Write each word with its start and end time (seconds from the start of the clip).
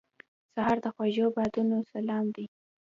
سهار 0.53 0.77
د 0.83 0.85
خوږو 0.95 1.27
بادونو 1.35 1.77
سلام 1.93 2.25
دی. 2.35 2.45